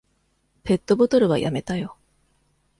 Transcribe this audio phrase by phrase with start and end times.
[0.63, 1.95] ペットボトルはやめたよ。